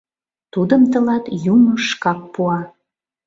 [0.53, 2.59] Тудым тылат Юмо шкак пуа.